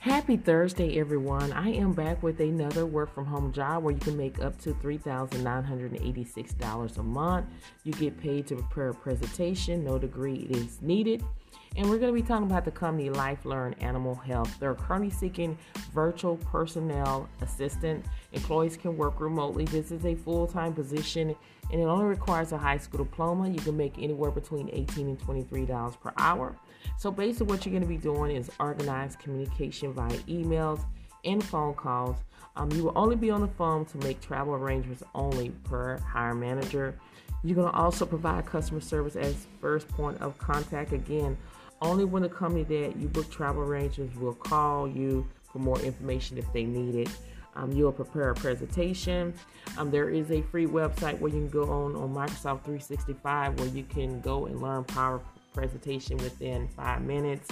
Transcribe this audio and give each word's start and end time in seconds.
Happy 0.00 0.36
Thursday, 0.38 0.98
everyone. 0.98 1.52
I 1.52 1.72
am 1.72 1.92
back 1.92 2.22
with 2.22 2.40
another 2.40 2.86
work 2.86 3.14
from 3.14 3.26
home 3.26 3.52
job 3.52 3.82
where 3.82 3.92
you 3.92 4.00
can 4.00 4.16
make 4.16 4.40
up 4.40 4.58
to 4.60 4.72
$3,986 4.72 6.96
a 6.96 7.02
month. 7.02 7.44
You 7.84 7.92
get 7.92 8.18
paid 8.18 8.46
to 8.46 8.56
prepare 8.56 8.88
a 8.88 8.94
presentation, 8.94 9.84
no 9.84 9.98
degree 9.98 10.46
is 10.48 10.80
needed. 10.80 11.22
And 11.80 11.88
we're 11.88 11.96
going 11.96 12.14
to 12.14 12.20
be 12.22 12.28
talking 12.28 12.46
about 12.46 12.66
the 12.66 12.70
company 12.70 13.08
LifeLearn 13.08 13.74
Animal 13.82 14.14
Health. 14.14 14.54
They're 14.60 14.74
currently 14.74 15.08
seeking 15.08 15.56
virtual 15.94 16.36
personnel 16.36 17.26
assistant. 17.40 18.04
Employees 18.32 18.76
can 18.76 18.98
work 18.98 19.18
remotely. 19.18 19.64
This 19.64 19.90
is 19.90 20.04
a 20.04 20.14
full 20.14 20.46
time 20.46 20.74
position 20.74 21.34
and 21.72 21.80
it 21.80 21.84
only 21.84 22.04
requires 22.04 22.52
a 22.52 22.58
high 22.58 22.76
school 22.76 23.02
diploma. 23.02 23.48
You 23.48 23.60
can 23.60 23.78
make 23.78 23.94
anywhere 23.96 24.30
between 24.30 24.68
18 24.70 25.08
and 25.08 25.18
$23 25.18 26.00
per 26.02 26.12
hour. 26.18 26.54
So, 26.98 27.10
basically, 27.10 27.46
what 27.46 27.64
you're 27.64 27.70
going 27.70 27.82
to 27.82 27.88
be 27.88 27.96
doing 27.96 28.36
is 28.36 28.50
organize 28.60 29.16
communication 29.16 29.94
via 29.94 30.18
emails 30.28 30.84
and 31.24 31.42
phone 31.42 31.72
calls. 31.72 32.18
Um, 32.56 32.70
you 32.72 32.84
will 32.84 32.92
only 32.94 33.16
be 33.16 33.30
on 33.30 33.40
the 33.40 33.48
phone 33.48 33.86
to 33.86 33.96
make 33.98 34.20
travel 34.20 34.52
arrangements 34.52 35.02
only 35.14 35.48
per 35.64 35.96
hire 35.96 36.34
manager. 36.34 36.94
You're 37.42 37.56
going 37.56 37.72
to 37.72 37.78
also 37.78 38.04
provide 38.04 38.44
customer 38.44 38.82
service 38.82 39.16
as 39.16 39.46
first 39.62 39.88
point 39.88 40.20
of 40.20 40.36
contact. 40.36 40.92
Again, 40.92 41.38
only 41.82 42.04
when 42.04 42.22
the 42.22 42.28
company 42.28 42.64
that 42.64 42.96
you 42.96 43.08
book 43.08 43.30
travel 43.30 43.62
arrangements 43.62 44.16
will 44.16 44.34
call 44.34 44.88
you 44.88 45.26
for 45.50 45.58
more 45.58 45.80
information 45.80 46.38
if 46.38 46.50
they 46.52 46.64
need 46.64 46.94
it. 46.94 47.08
Um, 47.56 47.72
you'll 47.72 47.92
prepare 47.92 48.30
a 48.30 48.34
presentation. 48.34 49.34
Um, 49.76 49.90
there 49.90 50.08
is 50.08 50.30
a 50.30 50.42
free 50.42 50.66
website 50.66 51.18
where 51.18 51.32
you 51.32 51.40
can 51.40 51.48
go 51.48 51.64
on 51.64 51.96
on 51.96 52.14
Microsoft 52.14 52.64
365 52.64 53.58
where 53.58 53.68
you 53.68 53.82
can 53.84 54.20
go 54.20 54.46
and 54.46 54.62
learn 54.62 54.84
Power 54.84 55.20
presentation 55.52 56.16
within 56.18 56.68
five 56.68 57.02
minutes. 57.02 57.48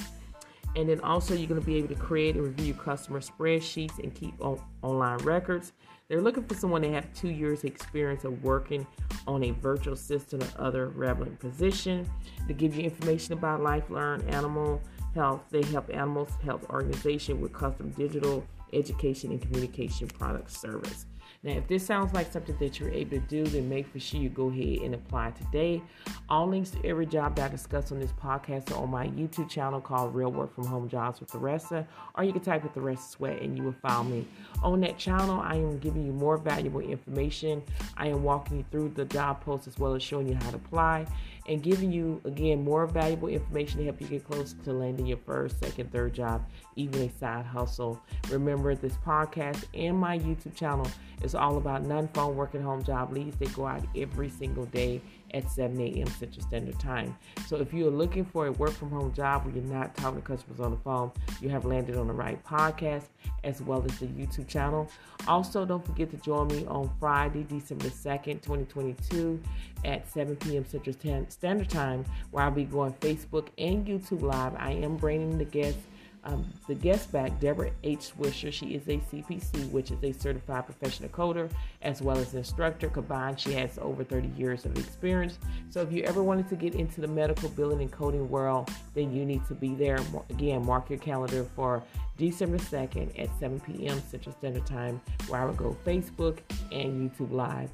And 0.77 0.89
then 0.89 1.01
also 1.01 1.35
you're 1.35 1.49
going 1.49 1.61
to 1.61 1.67
be 1.67 1.77
able 1.77 1.89
to 1.89 1.97
create 1.97 2.37
and 2.37 2.45
review 2.45 2.75
customer 2.75 3.21
spreadsheets 3.21 3.99
and 3.99 4.15
keep 4.15 4.35
on, 4.41 4.61
online 4.83 5.19
records. 5.19 5.73
They're 6.09 6.23
looking 6.23 6.45
for 6.45 6.55
someone 6.55 6.83
that 6.83 6.93
have 6.93 7.13
two 7.15 7.31
years 7.31 7.65
experience 7.65 8.25
of 8.25 8.43
working 8.45 8.87
on 9.29 9.45
a 9.45 9.51
virtual 9.51 9.95
system 9.95 10.41
or 10.43 10.49
other 10.67 10.89
relevant 10.89 11.39
position. 11.39 12.09
To 12.49 12.55
give 12.55 12.75
you 12.75 12.83
information 12.83 13.35
about 13.35 13.61
LifeLearn, 13.61 14.29
Animal 14.33 14.81
Health, 15.15 15.43
they 15.51 15.63
help 15.65 15.91
animals 15.93 16.31
health 16.43 16.65
organization 16.71 17.41
with 17.41 17.53
custom 17.53 17.91
digital 17.91 18.45
education 18.73 19.31
and 19.31 19.41
communication 19.41 20.09
product 20.09 20.51
service. 20.51 21.07
Now, 21.45 21.53
if 21.53 21.69
this 21.69 21.87
sounds 21.87 22.13
like 22.15 22.33
something 22.33 22.57
that 22.59 22.81
you're 22.81 22.91
able 22.91 23.13
to 23.13 23.21
do, 23.21 23.45
then 23.45 23.69
make 23.69 23.87
for 23.87 24.01
sure 24.01 24.19
you 24.19 24.29
go 24.29 24.49
ahead 24.49 24.81
and 24.83 24.93
apply 24.93 25.31
today. 25.31 25.81
All 26.29 26.49
links 26.49 26.71
to 26.71 26.85
every 26.85 27.07
job 27.07 27.37
that 27.37 27.45
I 27.45 27.49
discuss 27.49 27.93
on 27.93 28.01
this 28.01 28.11
podcast 28.11 28.73
are 28.73 28.83
on 28.83 28.91
my 28.91 29.07
YouTube 29.07 29.49
channel 29.49 29.81
called 29.81 30.17
Real 30.17 30.33
Work 30.33 30.53
from 30.53 30.67
Home 30.67 30.89
Jobs 30.89 31.21
with 31.21 31.31
Theresa, 31.31 31.87
or 32.17 32.25
you 32.25 32.33
can 32.33 32.43
type 32.43 32.65
with 32.65 32.75
Theresa 32.75 33.09
Sweat 33.09 33.41
and 33.41 33.57
you 33.57 33.63
will 33.63 33.73
find 33.81 34.11
me. 34.11 34.27
On 34.65 34.81
that 34.81 34.99
channel, 34.99 35.41
I 35.41 35.55
am 35.55 35.79
giving 35.79 36.05
you 36.05 36.13
more 36.13 36.39
valuable 36.39 36.81
information. 36.81 37.63
I 37.97 38.09
am 38.09 38.25
walking 38.25 38.59
you 38.59 38.65
through 38.73 38.95
the 38.97 39.05
job 39.05 39.41
posts 39.41 39.69
as 39.69 39.79
well 39.79 39.95
as 39.95 40.03
showing 40.03 40.27
you 40.29 40.35
how 40.35 40.51
to 40.51 40.57
apply 40.57 41.07
and 41.49 41.63
giving 41.63 41.91
you 41.91 42.21
again 42.25 42.63
more 42.63 42.87
valuable 42.87 43.29
information 43.29 43.79
to 43.79 43.85
help 43.85 44.01
you 44.01 44.07
get 44.07 44.25
close 44.25 44.55
to 44.65 44.73
landing 44.73 45.07
your 45.07 45.19
first, 45.19 45.59
second, 45.59 45.91
third 45.91 46.13
job, 46.15 46.47
even 46.77 47.03
a 47.03 47.11
side 47.19 47.47
hustle. 47.47 48.01
Remember, 48.31 48.75
this 48.75 48.95
podcast 49.05 49.65
and 49.75 49.97
my 49.97 50.19
YouTube 50.19 50.55
channel 50.55 50.87
is 51.23 51.35
all 51.35 51.57
about 51.57 51.85
non-phone 51.85 52.37
work 52.37 52.55
at 52.55 52.61
home 52.61 52.85
job 52.85 53.13
leads 53.13 53.37
that 53.39 53.53
go 53.55 53.67
out 53.67 53.83
every 53.97 54.29
single 54.29 54.67
day 54.67 55.01
at 55.35 55.51
7 55.51 55.81
a.m. 55.81 56.07
Central 56.07 56.45
Standard 56.47 56.79
Time. 56.79 57.17
So 57.47 57.57
if 57.57 57.73
you're 57.73 57.91
looking 57.91 58.25
for 58.25 58.47
a 58.47 58.53
work 58.53 58.73
from 58.73 58.91
home 58.91 59.13
job 59.13 59.45
where 59.45 59.55
you're 59.55 59.65
not 59.65 59.95
talking 59.97 60.21
to 60.21 60.27
customers 60.27 60.61
on 60.61 60.71
the 60.71 60.77
phone, 60.79 61.13
you 61.41 61.49
have 61.49 61.65
landed 61.65 61.97
on 61.97 62.07
the 62.07 62.13
right 62.13 62.43
podcast 62.45 63.05
as 63.45 63.61
well 63.63 63.85
as 63.85 63.99
the 63.99 64.07
YouTube 64.07 64.49
channel. 64.49 64.91
Also, 65.27 65.65
don't 65.65 65.85
forget 65.85 66.11
to 66.11 66.17
join 66.19 66.49
me 66.49 66.65
on 66.67 66.91
Friday, 66.99 67.45
December 67.45 67.89
2nd, 67.89 68.43
2022 68.43 69.41
at 69.85 70.09
7 70.09 70.37
p.m. 70.37 70.65
Central 70.65 70.97
Standard 71.29 71.69
Time 71.69 72.05
where 72.31 72.45
I'll 72.45 72.51
be 72.51 72.65
going 72.65 72.93
Facebook 72.95 73.49
and 73.59 73.87
YouTube 73.87 74.23
Live. 74.23 74.55
I 74.57 74.73
am 74.73 74.97
bringing 74.97 75.39
the 75.39 75.45
guests 75.45 75.83
um, 76.25 76.45
the 76.67 76.75
guest 76.75 77.11
back, 77.13 77.39
Deborah 77.41 77.71
H. 77.83 78.13
Swisher. 78.17 78.53
She 78.53 78.75
is 78.75 78.87
a 78.89 78.99
CPC, 78.99 79.71
which 79.71 79.91
is 79.91 80.03
a 80.03 80.13
certified 80.13 80.67
professional 80.67 81.09
coder, 81.11 81.51
as 81.83 82.03
well 82.03 82.19
as 82.19 82.35
instructor. 82.35 82.89
Combined, 82.89 83.39
she 83.39 83.53
has 83.53 83.79
over 83.79 84.05
30 84.05 84.29
years 84.37 84.65
of 84.65 84.77
experience. 84.79 85.39
So 85.71 85.81
if 85.81 85.93
you 85.93 86.03
ever 86.05 86.23
wanted 86.23 86.49
to 86.49 86.57
get 86.57 86.75
into 86.75 87.01
the 87.01 87.09
medical 87.09 87.49
billing 87.51 87.81
and 87.81 87.91
coding 87.91 88.29
world, 88.29 88.71
then 88.95 89.13
you 89.13 89.25
need 89.25 89.47
to 89.47 89.55
be 89.55 89.75
there. 89.75 89.99
Again, 90.31 90.65
mark 90.65 90.91
your 90.91 90.99
calendar 90.99 91.45
for 91.57 91.83
December 92.17 92.59
2nd 92.59 93.19
at 93.19 93.29
7 93.39 93.61
p.m. 93.61 94.03
Central 94.11 94.35
Standard 94.35 94.67
Time, 94.67 95.01
where 95.29 95.41
I 95.41 95.45
will 95.45 95.55
go 95.55 95.77
Facebook 95.87 96.39
and 96.73 97.11
YouTube 97.11 97.33
Live. 97.33 97.71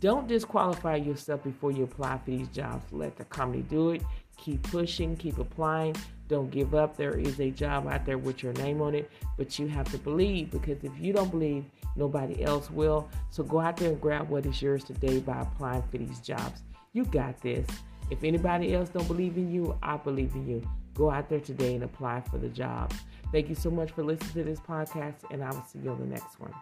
Don't 0.00 0.26
disqualify 0.26 0.96
yourself 0.96 1.44
before 1.44 1.72
you 1.72 1.84
apply 1.84 2.18
for 2.24 2.30
these 2.30 2.48
jobs. 2.48 2.84
Let 2.90 3.16
the 3.16 3.24
company 3.24 3.62
do 3.62 3.90
it. 3.90 4.02
Keep 4.38 4.62
pushing, 4.64 5.14
keep 5.16 5.38
applying. 5.38 5.94
Don't 6.30 6.48
give 6.48 6.76
up. 6.76 6.96
There 6.96 7.18
is 7.18 7.40
a 7.40 7.50
job 7.50 7.88
out 7.88 8.06
there 8.06 8.16
with 8.16 8.40
your 8.40 8.52
name 8.52 8.80
on 8.80 8.94
it, 8.94 9.10
but 9.36 9.58
you 9.58 9.66
have 9.66 9.90
to 9.90 9.98
believe 9.98 10.52
because 10.52 10.78
if 10.84 10.92
you 10.96 11.12
don't 11.12 11.28
believe, 11.28 11.64
nobody 11.96 12.44
else 12.44 12.70
will. 12.70 13.08
So 13.30 13.42
go 13.42 13.58
out 13.58 13.76
there 13.76 13.90
and 13.90 14.00
grab 14.00 14.28
what 14.28 14.46
is 14.46 14.62
yours 14.62 14.84
today 14.84 15.18
by 15.18 15.40
applying 15.40 15.82
for 15.90 15.98
these 15.98 16.20
jobs. 16.20 16.62
You 16.92 17.04
got 17.04 17.40
this. 17.40 17.66
If 18.10 18.22
anybody 18.22 18.74
else 18.74 18.90
don't 18.90 19.08
believe 19.08 19.36
in 19.36 19.52
you, 19.52 19.76
I 19.82 19.96
believe 19.96 20.32
in 20.36 20.46
you. 20.46 20.62
Go 20.94 21.10
out 21.10 21.28
there 21.28 21.40
today 21.40 21.74
and 21.74 21.82
apply 21.82 22.20
for 22.20 22.38
the 22.38 22.48
job. 22.48 22.92
Thank 23.32 23.48
you 23.48 23.56
so 23.56 23.68
much 23.68 23.90
for 23.90 24.04
listening 24.04 24.32
to 24.34 24.44
this 24.44 24.60
podcast, 24.60 25.28
and 25.32 25.42
I 25.42 25.50
will 25.50 25.64
see 25.64 25.80
you 25.80 25.90
on 25.90 25.98
the 25.98 26.06
next 26.06 26.38
one. 26.38 26.54